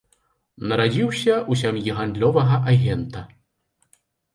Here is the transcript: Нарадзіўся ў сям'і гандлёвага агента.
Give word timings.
Нарадзіўся 0.71 1.35
ў 1.35 1.53
сям'і 1.63 1.95
гандлёвага 2.01 2.55
агента. 2.77 3.29